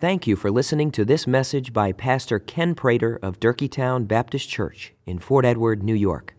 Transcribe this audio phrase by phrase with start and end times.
[0.00, 4.94] Thank you for listening to this message by Pastor Ken Prater of Durkeetown Baptist Church
[5.04, 6.34] in Fort Edward, New York.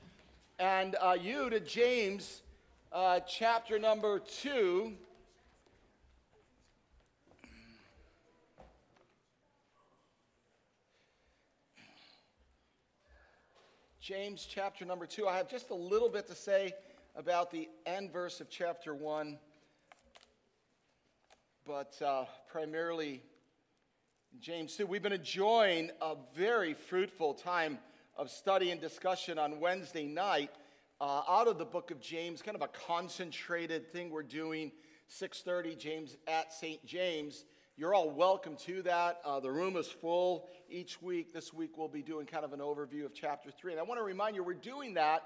[0.58, 2.40] and uh, you to James
[2.90, 4.94] uh, chapter number 2.
[14.00, 15.28] James chapter number 2.
[15.28, 16.72] I have just a little bit to say
[17.16, 19.38] about the end verse of chapter 1,
[21.66, 23.22] but uh, primarily
[24.40, 24.86] James 2.
[24.86, 27.78] We've been enjoying a very fruitful time
[28.16, 30.50] of study and discussion on Wednesday night
[30.98, 34.72] uh, out of the book of James, kind of a concentrated thing we're doing,
[35.10, 36.82] 6:30 James at St.
[36.86, 37.44] James.
[37.80, 39.22] You're all welcome to that.
[39.24, 41.32] Uh, the room is full each week.
[41.32, 43.72] This week we'll be doing kind of an overview of chapter 3.
[43.72, 45.22] And I want to remind you we're doing that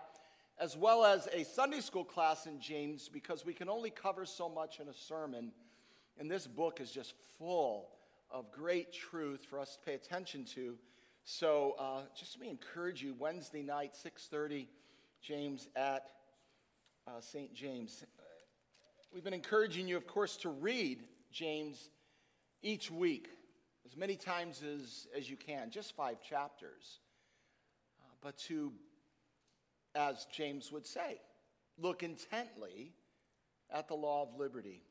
[0.60, 4.48] as well as a Sunday school class in James because we can only cover so
[4.48, 5.50] much in a sermon.
[6.16, 7.88] And this book is just full
[8.30, 10.76] of great truth for us to pay attention to.
[11.24, 14.68] So uh, just let me encourage you, Wednesday night, 6.30,
[15.20, 16.06] James at
[17.08, 17.52] uh, St.
[17.52, 18.04] James.
[19.12, 21.90] We've been encouraging you, of course, to read James
[22.64, 23.28] each week,
[23.86, 26.98] as many times as, as you can, just five chapters.
[28.00, 28.72] Uh, but to,
[29.94, 31.20] as James would say,
[31.78, 32.94] look intently
[33.70, 34.82] at the law of liberty.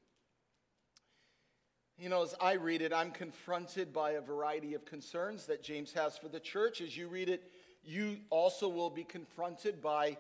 [1.98, 5.94] You know, as I read it, I'm confronted by a variety of concerns that James
[5.94, 6.80] has for the church.
[6.80, 7.44] As you read it,
[7.84, 10.18] you also will be confronted by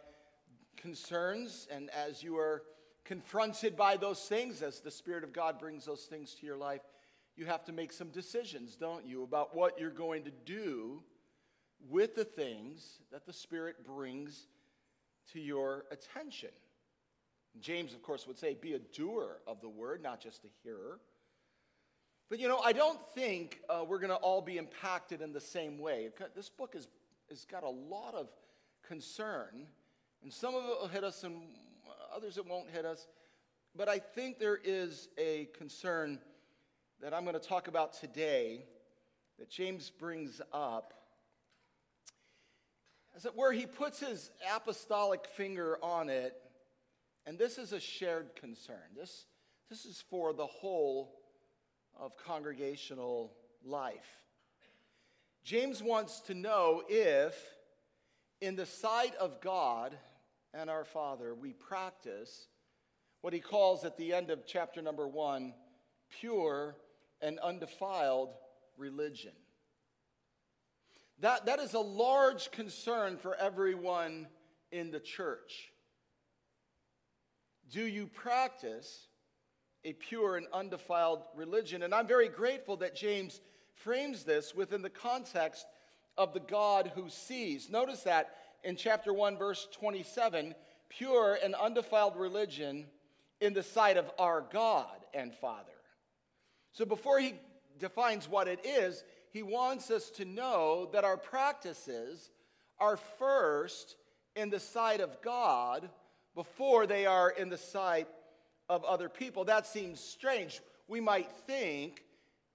[0.77, 2.63] concerns, and as you are
[3.05, 6.81] confronted by those things, as the Spirit of God brings those things to your life,
[7.35, 11.01] you have to make some decisions, don't you, about what you're going to do
[11.89, 14.47] with the things that the Spirit brings
[15.31, 16.49] to your attention.
[17.59, 20.99] James, of course, would say, be a doer of the word, not just a hearer.
[22.29, 25.41] But you know, I don't think uh, we're going to all be impacted in the
[25.41, 26.09] same way.
[26.35, 26.87] This book has,
[27.29, 28.27] has got a lot of
[28.87, 29.67] concern,
[30.23, 31.41] and some of it will hit us, and
[32.15, 33.07] others it won't hit us.
[33.75, 36.19] But I think there is a concern
[37.03, 38.63] that I'm going to talk about today
[39.37, 40.93] that James brings up
[43.13, 46.33] is that where he puts his apostolic finger on it,
[47.25, 48.77] and this is a shared concern.
[48.95, 49.25] This,
[49.69, 51.19] this is for the whole
[51.99, 53.33] of congregational
[53.65, 54.21] life.
[55.43, 57.35] James wants to know if,
[58.39, 59.93] in the sight of God
[60.53, 62.47] and our Father, we practice
[63.19, 65.53] what he calls at the end of chapter number one
[66.09, 66.77] pure
[67.23, 68.35] and undefiled
[68.77, 69.31] religion.
[71.19, 74.27] That, that is a large concern for everyone
[74.71, 75.71] in the church.
[77.71, 79.07] Do you practice
[79.85, 81.83] a pure and undefiled religion?
[81.83, 83.39] And I'm very grateful that James
[83.73, 85.65] frames this within the context
[86.17, 87.69] of the God who sees.
[87.69, 90.53] Notice that in chapter 1, verse 27
[90.89, 92.85] pure and undefiled religion
[93.41, 95.72] in the sight of our God and Father.
[96.73, 97.35] So before he
[97.79, 102.29] defines what it is, he wants us to know that our practices
[102.79, 103.95] are first
[104.35, 105.89] in the sight of God
[106.35, 108.07] before they are in the sight
[108.69, 109.45] of other people.
[109.45, 110.61] That seems strange.
[110.87, 112.03] We might think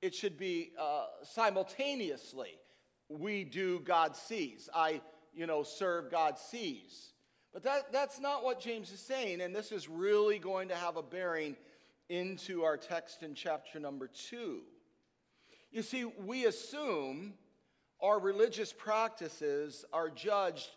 [0.03, 2.59] it should be uh, simultaneously.
[3.09, 4.69] We do, God sees.
[4.75, 5.01] I,
[5.34, 7.12] you know, serve, God sees.
[7.53, 10.97] But that, that's not what James is saying, and this is really going to have
[10.97, 11.57] a bearing
[12.09, 14.61] into our text in chapter number two.
[15.71, 17.35] You see, we assume
[18.01, 20.71] our religious practices are judged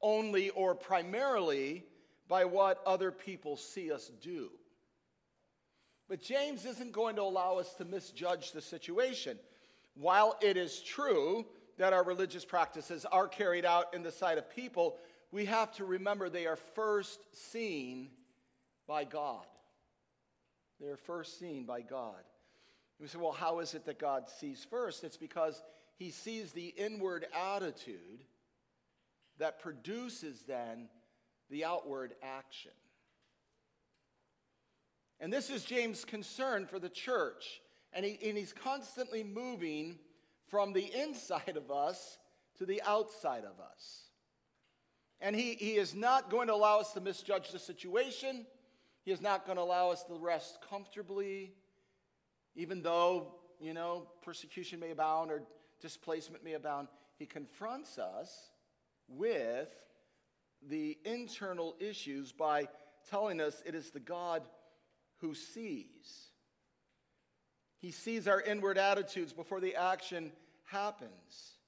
[0.00, 1.84] only or primarily
[2.28, 4.50] by what other people see us do.
[6.08, 9.38] But James isn't going to allow us to misjudge the situation.
[9.94, 11.46] While it is true
[11.78, 14.96] that our religious practices are carried out in the sight of people,
[15.32, 18.10] we have to remember they are first seen
[18.86, 19.46] by God.
[20.80, 22.22] They're first seen by God.
[23.00, 25.04] We say, well, how is it that God sees first?
[25.04, 25.62] It's because
[25.96, 28.24] he sees the inward attitude
[29.38, 30.88] that produces then
[31.50, 32.70] the outward action.
[35.20, 37.60] And this is James' concern for the church.
[37.92, 39.98] And, he, and he's constantly moving
[40.48, 42.18] from the inside of us
[42.58, 44.02] to the outside of us.
[45.20, 48.46] And he, he is not going to allow us to misjudge the situation.
[49.04, 51.52] He is not going to allow us to rest comfortably.
[52.56, 55.42] Even though, you know, persecution may abound or
[55.80, 58.50] displacement may abound, he confronts us
[59.08, 59.68] with
[60.66, 62.68] the internal issues by
[63.10, 64.42] telling us it is the God
[65.20, 66.30] who sees.
[67.78, 70.32] He sees our inward attitudes before the action
[70.64, 71.58] happens.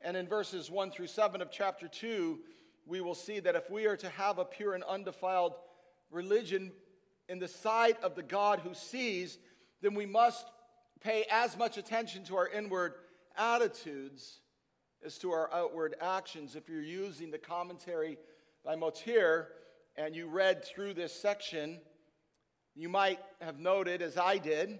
[0.00, 2.38] And in verses 1 through 7 of chapter 2,
[2.86, 5.54] we will see that if we are to have a pure and undefiled
[6.10, 6.72] religion
[7.28, 9.38] in the sight of the God who sees,
[9.80, 10.46] then we must
[11.00, 12.94] pay as much attention to our inward
[13.36, 14.40] attitudes
[15.04, 16.56] as to our outward actions.
[16.56, 18.18] If you're using the commentary
[18.64, 19.48] by Motyer
[19.96, 21.80] and you read through this section,
[22.74, 24.78] you might have noted, as I did,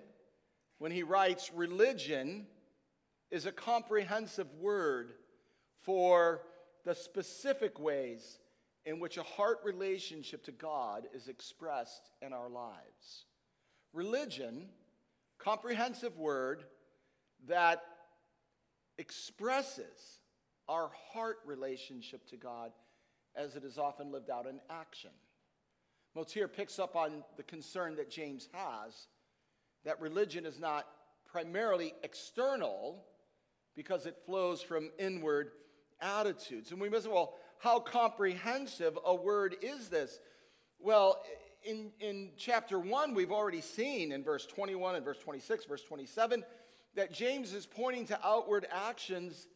[0.78, 2.46] when he writes, religion
[3.30, 5.12] is a comprehensive word
[5.82, 6.42] for
[6.84, 8.38] the specific ways
[8.86, 13.26] in which a heart relationship to God is expressed in our lives.
[13.92, 14.68] Religion,
[15.38, 16.64] comprehensive word
[17.46, 17.82] that
[18.98, 20.20] expresses
[20.68, 22.72] our heart relationship to God
[23.34, 25.10] as it is often lived out in action.
[26.14, 29.08] Motyer picks up on the concern that James has
[29.84, 30.86] that religion is not
[31.26, 33.04] primarily external
[33.76, 35.50] because it flows from inward
[36.00, 36.70] attitudes.
[36.70, 37.34] And we must, well,
[37.64, 40.20] how comprehensive a word is this?
[40.78, 41.22] Well,
[41.62, 46.44] in, in chapter 1, we've already seen in verse 21 and verse 26, verse 27,
[46.94, 49.48] that James is pointing to outward actions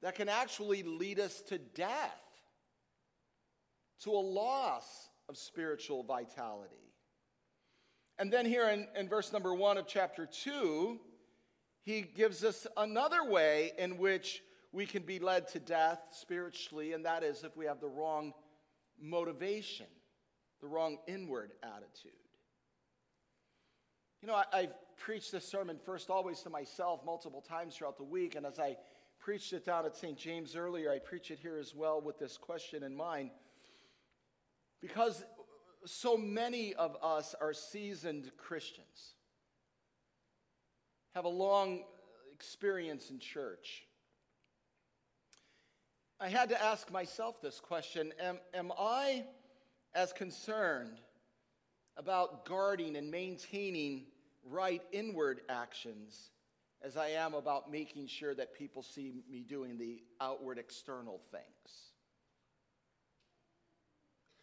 [0.00, 2.22] that can actually lead us to death,
[4.04, 6.94] to a loss of spiritual vitality.
[8.20, 11.00] And then here in, in verse number 1 of chapter 2,
[11.82, 14.40] he gives us another way in which
[14.72, 18.32] we can be led to death spiritually, and that is if we have the wrong
[19.00, 19.86] motivation,
[20.60, 22.12] the wrong inward attitude.
[24.22, 28.04] You know, I, have preached this sermon first always to myself multiple times throughout the
[28.04, 28.76] week, and as I
[29.18, 30.16] preached it down at St.
[30.16, 33.30] James earlier, I preach it here as well with this question in mind.
[34.80, 35.24] Because
[35.86, 39.14] so many of us are seasoned Christians,
[41.14, 41.84] have a long
[42.32, 43.84] experience in church.
[46.22, 49.24] I had to ask myself this question Am, am I
[49.94, 51.00] as concerned
[51.96, 54.04] about guarding and maintaining
[54.44, 56.30] right inward actions
[56.82, 61.92] as I am about making sure that people see me doing the outward external things?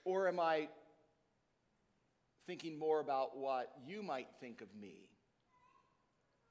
[0.04, 0.70] Or am I
[2.48, 5.10] thinking more about what you might think of me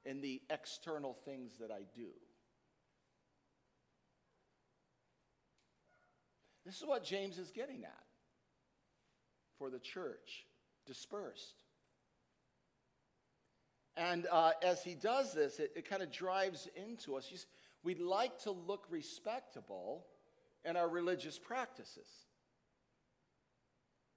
[0.05, 2.11] in the external things that I do?
[6.67, 8.03] This is what James is getting at
[9.57, 10.45] for the church
[10.85, 11.63] dispersed.
[13.95, 17.25] And uh, as he does this, it, it kind of drives into us.
[17.25, 17.45] He's,
[17.83, 20.05] we'd like to look respectable
[20.65, 22.09] in our religious practices.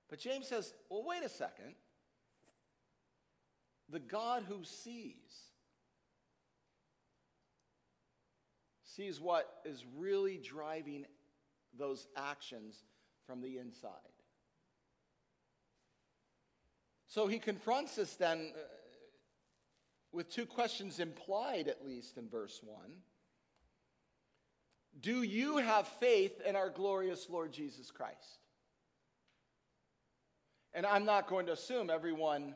[0.09, 1.77] But James says, well, wait a second.
[3.91, 5.15] The God who sees,
[8.83, 11.07] sees what is really driving
[11.79, 12.85] those actions
[13.27, 13.91] from the inside.
[17.07, 18.59] So he confronts us then uh,
[20.13, 22.79] with two questions implied, at least in verse 1.
[25.01, 28.41] Do you have faith in our glorious Lord Jesus Christ?
[30.73, 32.55] And I'm not going to assume everyone,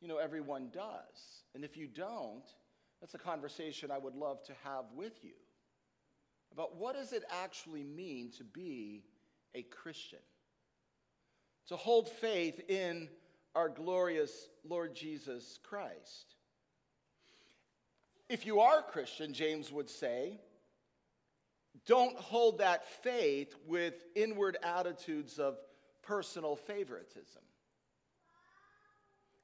[0.00, 1.42] you know, everyone does.
[1.54, 2.44] And if you don't,
[3.00, 5.32] that's a conversation I would love to have with you
[6.52, 9.04] about what does it actually mean to be
[9.54, 10.18] a Christian?
[11.68, 13.08] To hold faith in
[13.54, 16.34] our glorious Lord Jesus Christ.
[18.28, 20.38] If you are a Christian, James would say,
[21.86, 25.56] don't hold that faith with inward attitudes of
[26.02, 27.42] personal favoritism.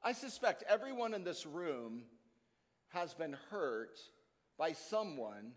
[0.02, 2.02] I suspect everyone in this room
[2.88, 3.98] has been hurt
[4.58, 5.52] by someone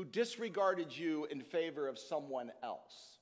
[0.00, 3.18] who disregarded you in favor of someone else.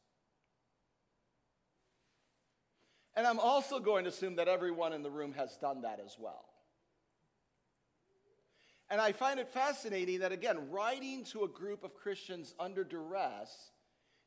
[3.16, 6.16] And I'm also going to assume that everyone in the room has done that as
[6.20, 6.44] well.
[8.88, 13.73] And I find it fascinating that, again, writing to a group of Christians under duress,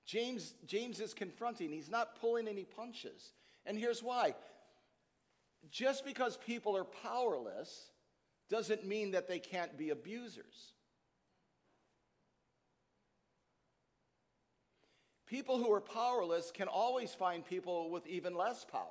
[0.05, 1.71] James, James is confronting.
[1.71, 3.31] He's not pulling any punches.
[3.65, 4.35] And here's why
[5.69, 7.91] just because people are powerless
[8.49, 10.73] doesn't mean that they can't be abusers.
[15.31, 18.85] People who are powerless can always find people with even less power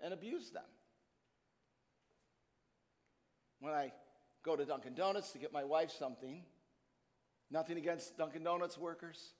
[0.00, 0.64] and abuse them.
[3.62, 3.92] when I
[4.42, 6.42] go to Dunkin' Donuts to get my wife something.
[7.48, 9.34] Nothing against Dunkin' Donuts workers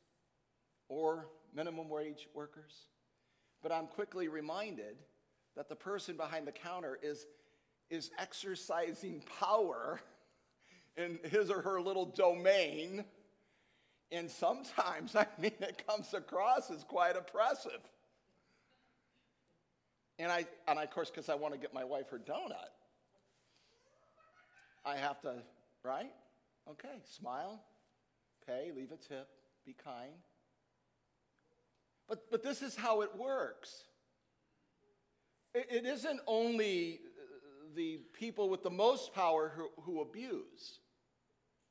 [0.88, 2.73] or minimum wage workers.
[3.64, 4.97] But I'm quickly reminded
[5.57, 7.26] that the person behind the counter is,
[7.91, 10.00] is exercising power
[10.97, 13.05] in his or her little domain.
[14.12, 17.81] And sometimes, I mean, it comes across as quite oppressive.
[20.19, 22.71] And I, and I, of course, because I want to get my wife her donut,
[24.85, 25.35] I have to,
[25.83, 26.12] right?
[26.71, 27.61] Okay, smile,
[28.47, 29.28] pay, leave a tip,
[29.64, 30.12] be kind.
[32.09, 33.85] But, but this is how it works.
[35.54, 40.78] It, it isn't only uh, the people with the most power who, who abuse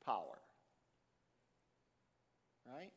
[0.04, 0.38] power,
[2.66, 2.90] right?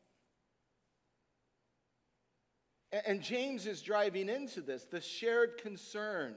[3.06, 6.36] And, James is driving into this the shared concern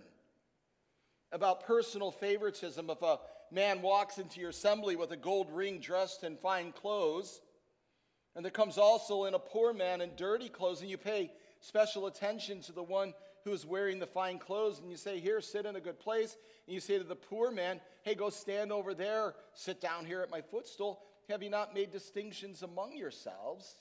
[1.31, 2.91] about personal favoritism.
[2.91, 3.19] If a
[3.53, 7.41] man walks into your assembly with a gold ring dressed in fine clothes,
[8.35, 12.07] and there comes also in a poor man in dirty clothes, and you pay special
[12.07, 15.67] attention to the one who is wearing the fine clothes, and you say, Here, sit
[15.67, 16.37] in a good place.
[16.67, 20.23] And you say to the poor man, Hey, go stand over there, sit down here
[20.23, 21.03] at my footstool.
[21.29, 23.79] Have you not made distinctions among yourselves?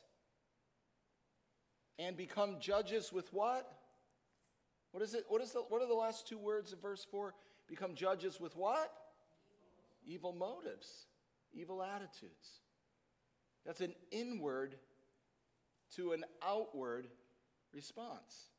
[2.00, 3.72] And become judges with what?
[4.92, 5.26] What is it?
[5.28, 7.34] What, is the, what are the last two words of verse 4?
[7.68, 8.92] Become judges with what?
[10.06, 11.08] Evil motives,
[11.54, 12.62] evil attitudes.
[13.66, 14.76] That's an inward
[15.96, 17.08] to an outward
[17.74, 18.50] response.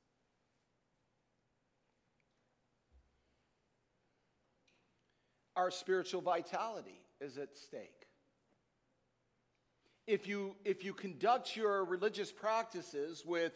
[5.57, 8.08] Our spiritual vitality is at stake.
[10.09, 13.53] If you, if you conduct your religious practices with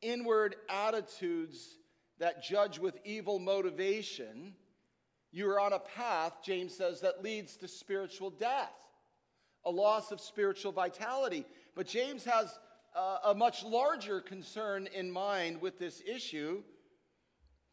[0.00, 1.78] inward attitudes
[2.20, 4.54] that judge with evil motivation,
[5.32, 8.70] you are on a path, James says, that leads to spiritual death,
[9.64, 11.44] a loss of spiritual vitality.
[11.74, 12.56] But James has
[13.24, 16.62] a much larger concern in mind with this issue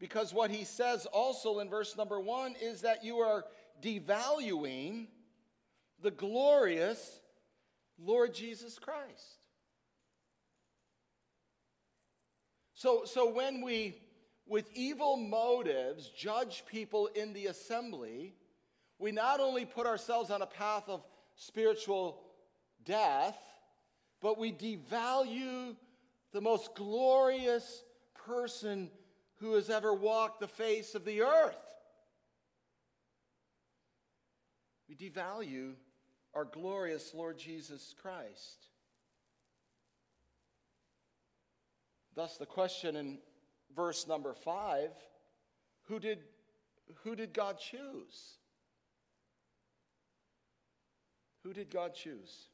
[0.00, 3.44] because what he says also in verse number one is that you are
[3.80, 5.06] devaluing
[6.02, 7.20] the glorious
[7.98, 9.38] Lord Jesus Christ.
[12.74, 13.98] So, so when we
[14.46, 18.34] with evil motives judge people in the assembly,
[18.98, 21.02] we not only put ourselves on a path of
[21.34, 22.22] spiritual
[22.84, 23.38] death,
[24.20, 25.74] but we devalue
[26.32, 27.82] the most glorious
[28.26, 28.90] person
[29.36, 31.58] who has ever walked the face of the earth.
[34.88, 35.74] We devalue
[36.36, 38.66] our glorious Lord Jesus Christ.
[42.14, 43.18] Thus, the question in
[43.74, 44.90] verse number five
[45.88, 46.18] who did,
[47.04, 48.36] who did God choose?
[51.42, 52.48] Who did God choose?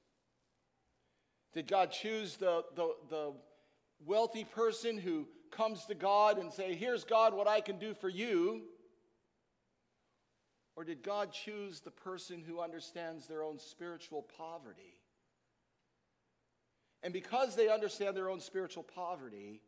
[1.53, 3.33] Did God choose the, the, the
[4.05, 8.09] wealthy person who comes to God and say, Here's God, what I can do for
[8.09, 8.63] you?
[10.75, 14.97] Or did God choose the person who understands their own spiritual poverty?
[17.03, 19.61] And because they understand their own spiritual poverty,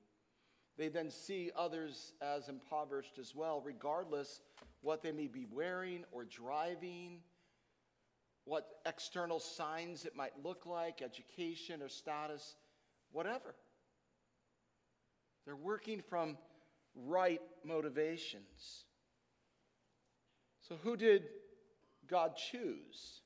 [0.78, 4.40] they then see others as impoverished as well, regardless
[4.80, 7.20] what they may be wearing or driving,
[8.44, 12.56] what external signs it might look like, education or status,
[13.12, 13.54] whatever.
[15.44, 16.38] They're working from
[16.94, 18.84] right motivations.
[20.68, 21.24] So, who did
[22.08, 23.20] God choose?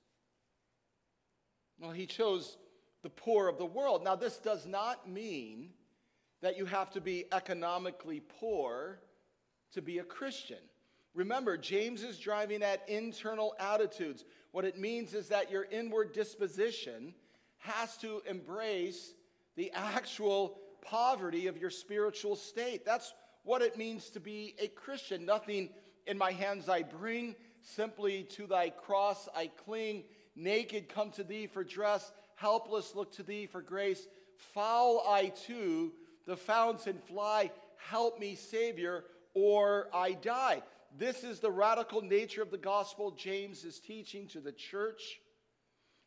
[1.81, 2.57] Well, He chose
[3.03, 4.03] the poor of the world.
[4.03, 5.71] Now, this does not mean
[6.41, 9.01] that you have to be economically poor
[9.73, 10.59] to be a Christian.
[11.15, 14.25] Remember, James is driving at internal attitudes.
[14.53, 17.15] What it means is that your inward disposition
[17.59, 19.15] has to embrace
[19.57, 22.85] the actual poverty of your spiritual state.
[22.85, 25.25] That's what it means to be a Christian.
[25.25, 25.71] Nothing
[26.09, 30.05] in my hands I bring, simply to thy cross I cling.
[30.35, 34.07] Naked come to thee for dress, helpless look to thee for grace.
[34.55, 35.93] Foul I to
[36.27, 40.63] the fountain fly, help me, Savior, or I die.
[40.97, 45.21] This is the radical nature of the gospel James is teaching to the church.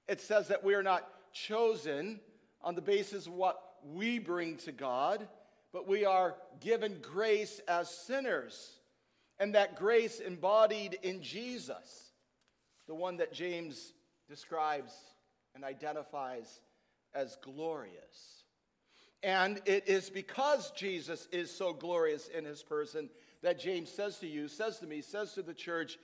[0.07, 2.19] It says that we are not chosen
[2.61, 5.27] on the basis of what we bring to God,
[5.71, 8.79] but we are given grace as sinners.
[9.41, 12.11] And that grace embodied in Jesus,
[12.87, 13.93] the one that James
[14.29, 14.93] describes
[15.55, 16.61] and identifies
[17.15, 18.43] as glorious.
[19.23, 23.09] And it is because Jesus is so glorious in his person
[23.41, 25.97] that James says to you, says to me, says to the church,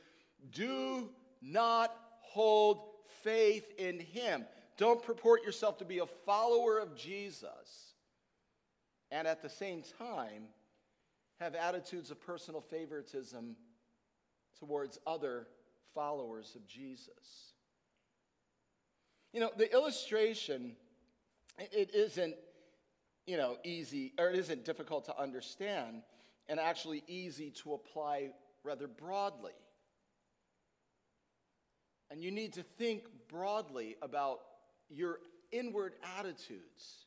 [0.52, 1.08] do
[1.40, 2.82] not hold
[3.24, 4.46] faith in him.
[4.80, 7.94] Don't purport yourself to be a follower of Jesus
[9.12, 10.48] and at the same time
[11.40, 13.56] have attitudes of personal favoritism
[14.60, 15.48] towards other
[15.94, 17.54] followers of Jesus.
[19.34, 20.76] You know, the illustration,
[21.60, 22.36] it isn't,
[23.26, 26.02] you know, easy, or it isn't difficult to understand,
[26.50, 28.30] and actually easy to apply
[28.64, 29.52] rather broadly.
[32.10, 34.40] And you need to think broadly about
[34.90, 35.20] your
[35.52, 37.07] inward attitudes.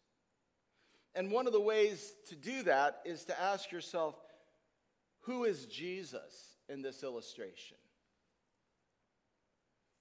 [1.15, 4.15] And one of the ways to do that is to ask yourself,
[5.21, 7.77] who is Jesus in this illustration?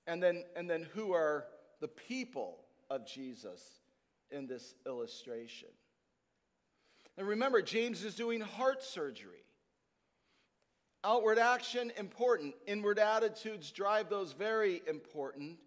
[0.08, 1.46] And then, and then who are
[1.82, 3.62] the people of Jesus
[4.32, 5.70] in this illustration?
[7.18, 9.44] And remember, James is doing heart surgery.
[11.04, 12.56] Outward action, important.
[12.66, 15.58] Inward attitudes drive those very important.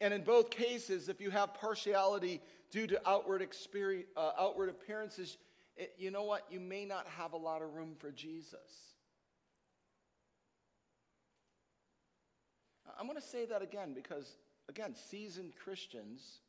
[0.00, 2.40] And in both cases, if you have partiality
[2.70, 5.36] due to outward, experience, uh, outward appearances,
[5.76, 6.44] it, you know what?
[6.50, 8.94] You may not have a lot of room for Jesus.
[12.98, 14.36] I'm going to say that again because,
[14.68, 16.40] again, seasoned Christians,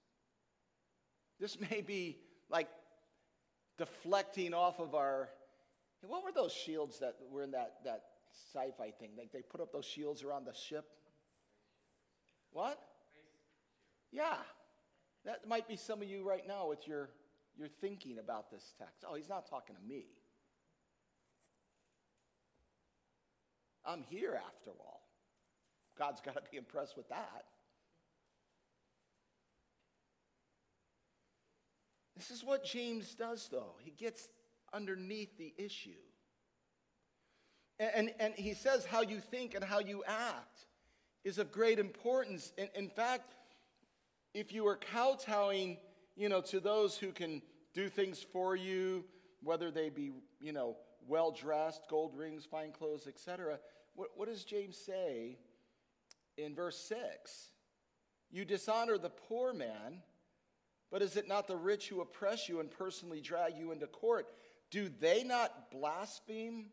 [1.39, 2.17] this may be
[2.50, 2.67] like
[3.77, 5.29] deflecting off of our.
[6.07, 8.03] What were those shields that were in that, that
[8.53, 9.12] sci fi thing?
[9.17, 10.86] Like they put up those shields around the ship?
[12.51, 12.79] What?
[14.12, 14.36] Yeah.
[15.25, 17.10] That might be some of you right now with your,
[17.58, 19.03] your thinking about this text.
[19.08, 20.05] Oh, he's not talking to me.
[23.86, 25.01] I'm here after all.
[25.98, 27.46] God's got to be impressed with that.
[32.15, 33.75] This is what James does, though.
[33.84, 34.29] He gets
[34.74, 35.91] underneath the issue.
[37.79, 40.65] And, and, and, he says how you think and how you act
[41.25, 42.53] is of great importance.
[42.58, 43.36] In, in fact,
[44.35, 45.77] if you are kowtowing,
[46.15, 47.41] you know, to those who can
[47.74, 49.03] do things for you,
[49.41, 53.59] whether they be, you know, well dressed, gold rings, fine clothes, etc.,
[53.95, 55.37] what, what does James say
[56.37, 57.50] in verse 6?
[58.31, 60.01] You dishonor the poor man
[60.91, 64.27] but is it not the rich who oppress you and personally drag you into court?
[64.71, 66.67] Do they not blaspheme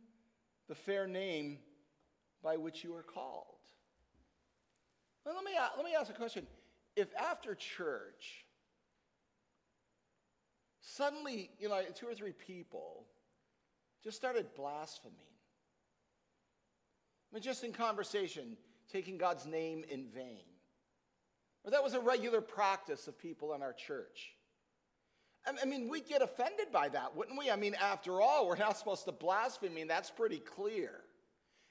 [0.68, 1.58] the fair name
[2.42, 3.46] by which you are called?
[5.24, 6.46] Well, let, me, let me ask a question.
[6.96, 8.44] If after church,
[10.80, 13.06] suddenly, you know, two or three people
[14.04, 15.16] just started blaspheming,
[17.30, 18.56] I mean, just in conversation,
[18.92, 20.44] taking God's name in vain,
[21.64, 24.34] or that was a regular practice of people in our church.
[25.44, 27.50] I mean, we'd get offended by that, wouldn't we?
[27.50, 29.74] I mean, after all, we're not supposed to blaspheme.
[29.74, 31.00] Mean, that's pretty clear.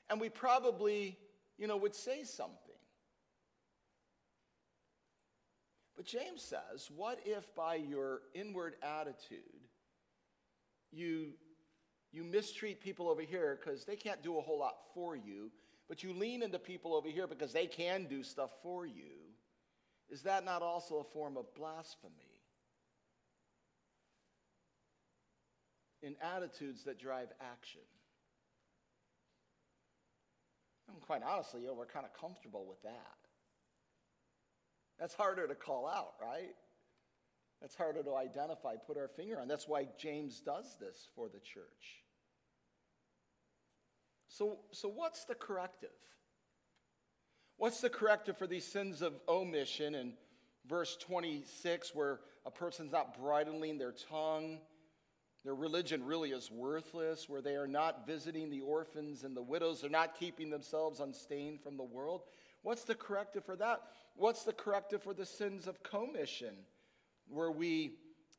[0.09, 1.17] And we probably,
[1.57, 2.70] you know, would say something.
[6.01, 9.37] But James says, what if by your inward attitude,
[10.91, 11.33] you,
[12.11, 15.51] you mistreat people over here because they can't do a whole lot for you,
[15.87, 19.13] but you lean into people over here because they can do stuff for you?
[20.09, 22.15] Is that not also a form of blasphemy?
[26.01, 27.81] In attitudes that drive action.
[30.91, 33.20] And quite honestly, you know, we're kind of comfortable with that.
[35.01, 36.53] That's harder to call out, right?
[37.59, 39.47] That's harder to identify, put our finger on.
[39.47, 42.03] That's why James does this for the church.
[44.29, 45.89] So, so what's the corrective?
[47.57, 50.13] What's the corrective for these sins of omission in
[50.69, 54.59] verse 26, where a person's not bridling their tongue?
[55.43, 59.81] Their religion really is worthless, where they are not visiting the orphans and the widows,
[59.81, 62.21] they're not keeping themselves unstained from the world.
[62.63, 63.81] What's the corrective for that?
[64.15, 66.53] What's the corrective for the sins of commission,
[67.27, 67.95] where we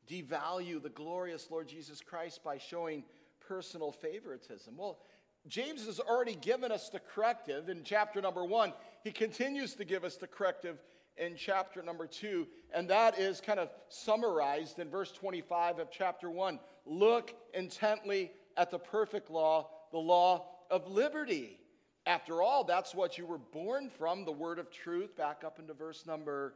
[0.09, 3.03] devalue the glorious Lord Jesus Christ by showing
[3.47, 4.75] personal favoritism?
[4.77, 4.99] Well,
[5.47, 8.71] James has already given us the corrective in chapter number one.
[9.03, 10.79] He continues to give us the corrective
[11.17, 16.29] in chapter number two, and that is kind of summarized in verse 25 of chapter
[16.29, 16.59] one.
[16.85, 21.59] Look intently at the perfect law, the law of liberty.
[22.05, 25.73] After all, that's what you were born from, the word of truth, back up into
[25.73, 26.53] verse number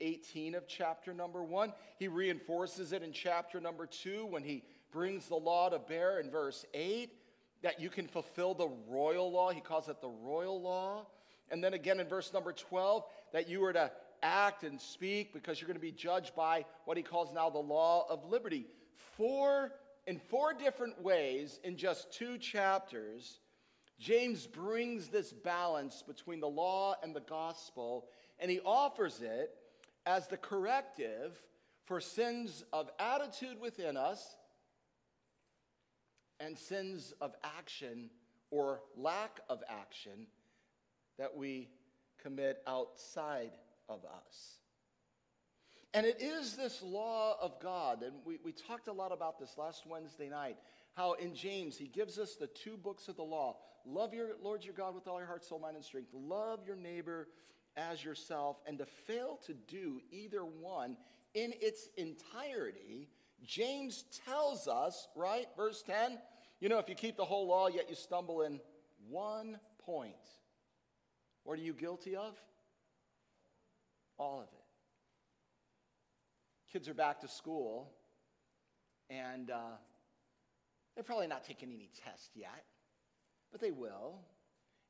[0.00, 1.72] 18 of chapter number one.
[1.98, 6.30] He reinforces it in chapter number two when he brings the law to bear in
[6.30, 7.10] verse 8
[7.62, 9.50] that you can fulfill the royal law.
[9.50, 11.06] He calls it the royal law.
[11.50, 13.90] And then again in verse number 12, that you are to
[14.22, 17.58] act and speak because you're going to be judged by what he calls now the
[17.58, 18.66] law of liberty.
[19.16, 19.72] Four,
[20.06, 23.40] in four different ways, in just two chapters,
[23.98, 28.06] James brings this balance between the law and the gospel,
[28.38, 29.54] and he offers it
[30.04, 31.42] as the corrective
[31.84, 34.36] for sins of attitude within us
[36.40, 38.10] and sins of action
[38.50, 40.26] or lack of action
[41.18, 41.68] that we
[42.22, 43.52] commit outside
[43.88, 44.58] of us.
[45.94, 49.56] And it is this law of God, and we, we talked a lot about this
[49.56, 50.58] last Wednesday night,
[50.94, 53.56] how in James he gives us the two books of the law
[53.86, 56.76] love your Lord your God with all your heart, soul, mind, and strength, love your
[56.76, 57.28] neighbor
[57.76, 60.96] as yourself, and to fail to do either one
[61.34, 63.08] in its entirety,
[63.44, 66.18] James tells us, right, verse 10,
[66.60, 68.60] you know, if you keep the whole law, yet you stumble in
[69.08, 70.14] one point,
[71.44, 72.34] what are you guilty of?
[74.18, 74.64] All of it.
[76.72, 77.92] Kids are back to school,
[79.10, 79.76] and uh,
[80.94, 82.64] they're probably not taking any tests yet,
[83.52, 84.20] but they will.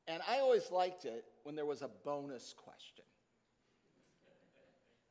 [0.08, 3.04] And I always liked it when there was a bonus question.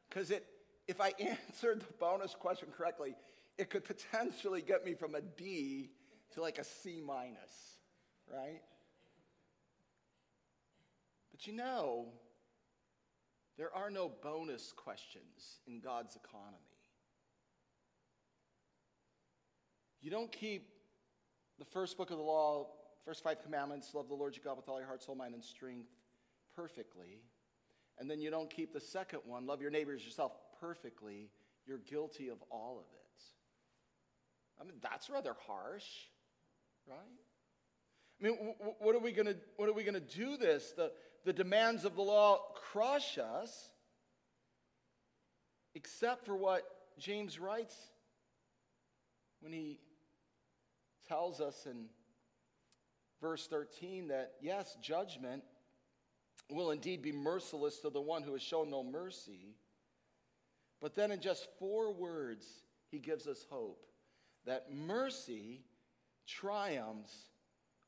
[0.10, 0.46] Because it,
[0.88, 3.16] if I answered the bonus question correctly,
[3.58, 5.90] it could potentially get me from a D
[6.34, 7.78] to like a C minus,
[8.34, 8.62] right?
[11.32, 12.08] But you know,
[13.58, 16.58] there are no bonus questions in God's economy.
[20.02, 20.70] You don't keep
[21.58, 22.68] the first book of the law,
[23.06, 25.44] first five commandments, love the Lord your God with all your heart, soul, mind, and
[25.44, 25.90] strength
[26.56, 27.22] perfectly.
[28.00, 31.30] And then you don't keep the second one, love your neighbors yourself perfectly.
[31.66, 33.24] You're guilty of all of it.
[34.60, 35.86] I mean, that's rather harsh,
[36.88, 36.98] right?
[38.20, 40.72] I mean, what are we going to what are we going to do this?
[40.78, 40.92] The,
[41.26, 42.40] the demands of the law
[42.72, 43.70] crush us,
[45.74, 46.64] except for what
[46.98, 47.76] James writes
[49.42, 49.80] when he
[51.08, 51.86] tells us in
[53.26, 55.42] verse 13 that yes, judgment
[56.52, 59.56] will indeed be merciless to the one who has shown no mercy.
[60.80, 62.46] But then, in just four words,
[62.92, 63.84] he gives us hope
[64.46, 65.64] that mercy
[66.28, 67.16] triumphs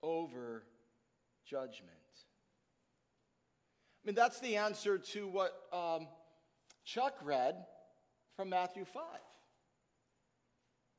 [0.02, 0.64] over
[1.46, 1.92] judgment.
[4.04, 6.08] I mean, that's the answer to what um,
[6.84, 7.64] Chuck read
[8.36, 9.04] from Matthew 5.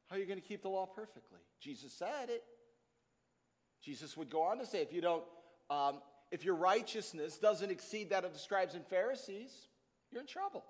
[0.09, 1.41] How are you going to keep the law perfectly?
[1.61, 2.45] Jesus said it.
[3.89, 5.25] Jesus would go on to say, if you don't,
[5.71, 9.69] um, if your righteousness doesn't exceed that of the scribes and Pharisees,
[10.13, 10.63] you're in trouble.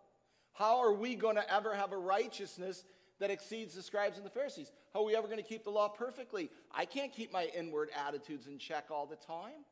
[0.53, 2.85] How are we going to ever have a righteousness
[3.19, 4.71] that exceeds the scribes and the Pharisees?
[4.95, 6.49] How are we ever going to keep the law perfectly?
[6.73, 9.65] I can't keep my inward attitudes in check all the time.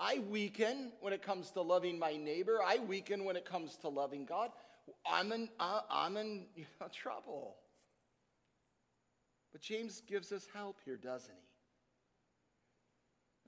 [0.00, 2.60] I weaken when it comes to loving my neighbor.
[2.64, 4.50] I weaken when it comes to loving God.
[5.04, 7.56] I'm in, uh, I'm in you know, trouble.
[9.52, 11.48] But James gives us help here, doesn't he?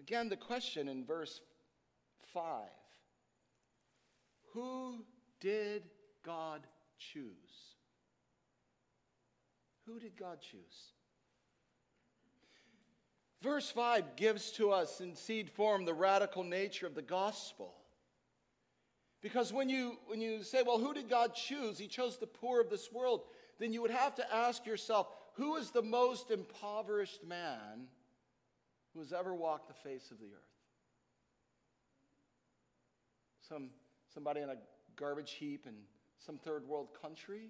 [0.03, 1.41] Again, the question in verse
[2.33, 2.43] 5
[4.55, 5.05] Who
[5.41, 5.83] did
[6.25, 6.67] God
[6.99, 7.75] choose?
[9.87, 10.93] Who did God choose?
[13.43, 17.75] Verse 5 gives to us in seed form the radical nature of the gospel.
[19.23, 21.79] Because when you, when you say, well, who did God choose?
[21.79, 23.23] He chose the poor of this world.
[23.59, 25.09] Then you would have to ask yourself,
[25.41, 27.89] who is the most impoverished man
[28.93, 30.43] who has ever walked the face of the earth?
[33.49, 33.71] Some,
[34.13, 34.57] somebody in a
[34.97, 35.75] garbage heap in
[36.19, 37.49] some third world country?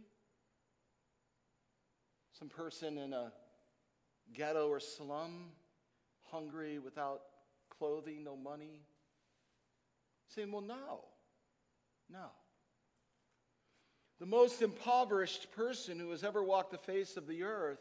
[2.38, 3.33] Some person in a
[4.33, 5.46] ghetto or slum?
[6.31, 7.22] hungry, without
[7.68, 8.83] clothing, no money?
[10.29, 11.05] Saying, well, no,
[12.11, 12.26] no.
[14.20, 17.80] The most impoverished person who has ever walked the face of the earth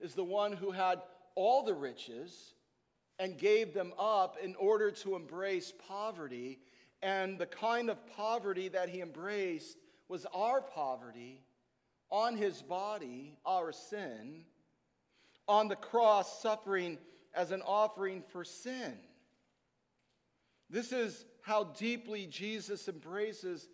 [0.00, 1.00] is the one who had
[1.36, 2.54] all the riches
[3.20, 6.58] and gave them up in order to embrace poverty.
[7.02, 11.44] And the kind of poverty that he embraced was our poverty
[12.10, 14.44] on his body, our sin,
[15.46, 16.98] on the cross, suffering
[17.32, 18.94] as an offering for sin.
[20.68, 23.68] This is how deeply Jesus embraces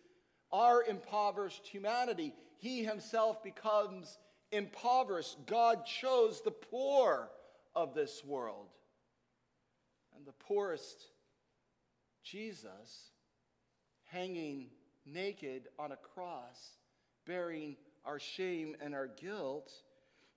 [0.53, 2.35] our impoverished humanity.
[2.59, 4.19] He himself becomes
[4.51, 5.39] impoverished.
[5.47, 7.31] God chose the poor
[7.75, 8.69] of this world.
[10.17, 11.07] And the poorest,
[12.23, 13.11] Jesus,
[14.05, 14.67] hanging
[15.07, 16.77] naked on a cross,
[17.27, 19.73] bearing our shame and our guilt.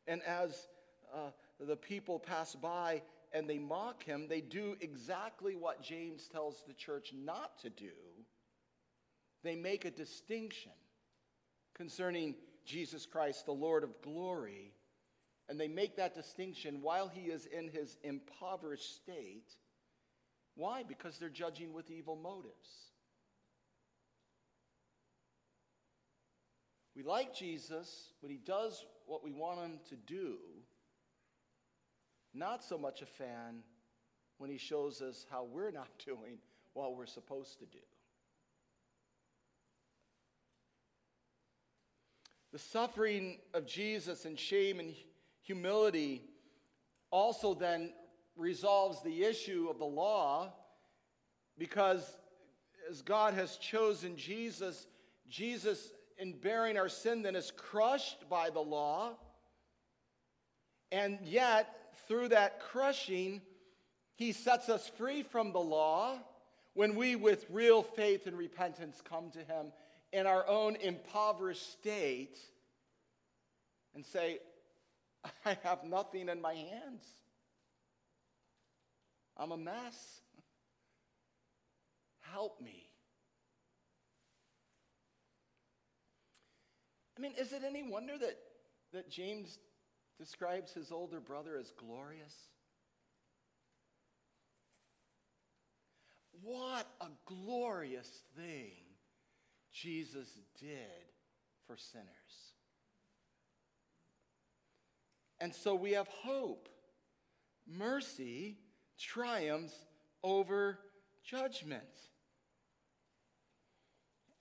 [0.08, 0.68] And as
[1.14, 3.02] uh, the people pass by
[3.34, 7.92] and they mock him, they do exactly what James tells the church not to do.
[9.46, 10.72] They make a distinction
[11.76, 12.34] concerning
[12.66, 14.74] Jesus Christ, the Lord of glory,
[15.48, 19.54] And they make that distinction while he is in his impoverished state.
[20.56, 20.82] Why?
[20.82, 22.90] Because they're judging with evil motives.
[26.96, 30.38] We like Jesus when he does what we want him to do,
[32.34, 33.62] not so much a fan
[34.40, 36.40] when he shows us how we're not doing
[36.74, 37.78] what we're supposed to do.
[42.56, 44.94] The suffering of Jesus and shame and
[45.42, 46.22] humility
[47.12, 47.92] also then
[48.38, 50.54] resolves the issue of the law
[51.58, 52.18] because
[52.90, 54.88] as God has chosen Jesus,
[55.28, 59.18] Jesus, in bearing our sin, then is crushed by the law.
[60.94, 61.76] And yet,
[62.08, 63.42] through that crushing,
[64.16, 66.20] he sets us free from the law
[66.74, 69.74] when we, with real faith and repentance, come to him
[70.16, 72.38] in our own impoverished state
[73.94, 74.40] and say,
[75.46, 77.04] I have nothing in my hands.
[79.36, 80.22] I'm a mess.
[82.32, 82.88] Help me.
[87.18, 88.38] I mean, is it any wonder that,
[88.94, 89.60] that James
[90.18, 92.34] describes his older brother as glorious?
[96.42, 98.85] What a glorious thing
[99.82, 100.80] Jesus did
[101.68, 102.08] for sinners.
[105.40, 106.70] And so we have hope.
[107.68, 108.58] Mercy
[108.98, 109.76] triumphs
[110.24, 110.80] over
[111.24, 111.84] judgment.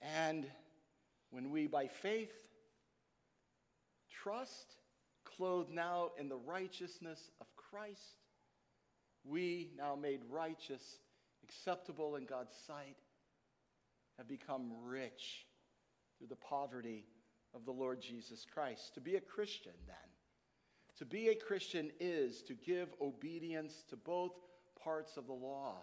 [0.01, 0.45] And
[1.31, 2.33] when we, by faith,
[4.09, 4.75] trust,
[5.25, 8.21] clothed now in the righteousness of Christ,
[9.25, 10.99] we, now made righteous,
[11.43, 12.95] acceptable in God's sight,
[14.17, 15.45] have become rich
[16.17, 17.05] through the poverty
[17.53, 18.93] of the Lord Jesus Christ.
[18.95, 19.95] To be a Christian, then,
[20.97, 24.31] to be a Christian is to give obedience to both
[24.81, 25.75] parts of the law.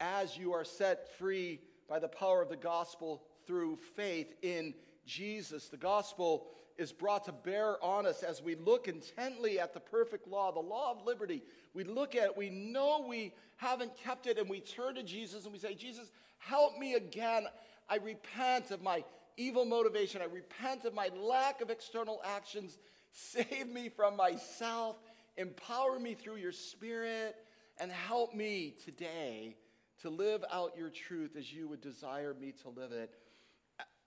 [0.00, 4.74] As you are set free by the power of the gospel through faith in
[5.06, 6.46] Jesus, the gospel
[6.78, 10.60] is brought to bear on us as we look intently at the perfect law, the
[10.60, 11.42] law of liberty.
[11.74, 15.44] We look at it, we know we haven't kept it, and we turn to Jesus
[15.44, 17.46] and we say, Jesus, help me again.
[17.88, 19.04] I repent of my
[19.36, 20.22] evil motivation.
[20.22, 22.78] I repent of my lack of external actions.
[23.12, 24.96] Save me from myself.
[25.36, 27.36] Empower me through your spirit.
[27.78, 29.56] And help me today
[30.02, 33.10] to live out your truth as you would desire me to live it.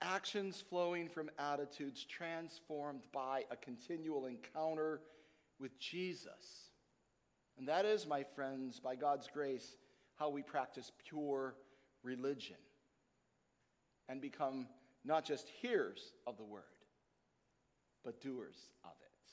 [0.01, 5.01] Actions flowing from attitudes transformed by a continual encounter
[5.59, 6.69] with Jesus.
[7.57, 9.77] And that is, my friends, by God's grace,
[10.15, 11.55] how we practice pure
[12.03, 12.57] religion
[14.09, 14.67] and become
[15.03, 16.63] not just hearers of the word,
[18.03, 19.31] but doers of it.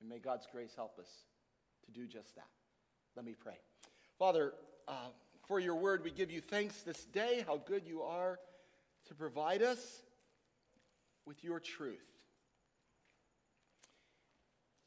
[0.00, 1.08] And may God's grace help us
[1.84, 2.48] to do just that.
[3.14, 3.58] Let me pray.
[4.18, 4.54] Father,
[4.88, 5.08] uh,
[5.46, 8.38] for your word, we give you thanks this day, how good you are
[9.08, 10.02] to provide us
[11.26, 11.98] with your truth.